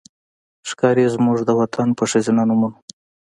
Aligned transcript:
ښکاري 0.69 1.05
زموږ 1.15 1.37
د 1.45 1.49
وطن 1.59 1.87
په 1.97 2.03
ښځېنه 2.09 2.43
نومونو 2.49 2.77